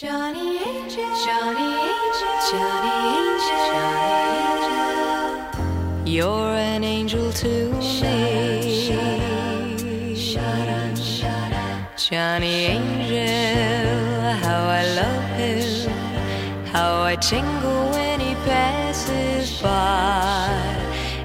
[0.00, 4.16] Johnny Angel, Johnny Angel, Johnny Angel, Johnny
[5.52, 6.14] Angel.
[6.14, 8.88] You're an angel to me.
[11.98, 15.90] Johnny Angel, how I love him,
[16.68, 20.48] how I tingle when he passes by.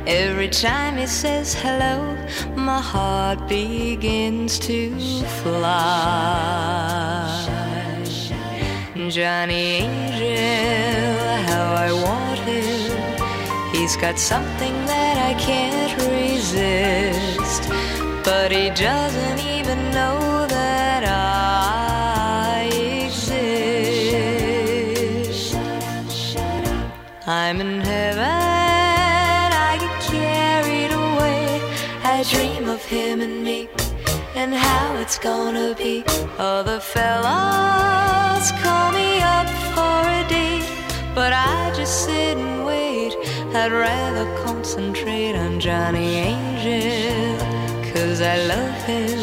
[0.05, 2.17] Every time he says hello,
[2.57, 4.93] my heart begins to
[5.41, 6.54] fly.
[9.09, 11.17] Johnny Angel,
[11.49, 12.91] how I want him.
[13.73, 17.69] He's got something that I can't resist,
[18.23, 22.69] but he doesn't even know that I
[23.05, 23.45] exist.
[27.27, 31.61] I'm in heaven, I get carried away.
[32.03, 33.69] I dream of him and me
[34.35, 36.03] and how it's gonna be.
[36.07, 37.64] Oh, Other fellas
[41.95, 43.15] sit and wait.
[43.55, 47.37] I'd rather concentrate on Johnny Angel,
[47.93, 49.19] cause I love him.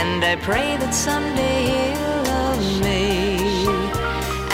[0.00, 3.06] And I pray that someday he'll love me.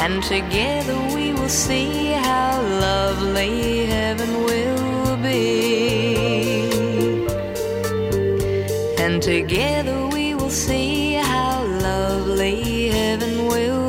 [0.02, 6.16] And together we will see how lovely heaven will be.
[8.98, 13.83] And together we will see how lovely heaven will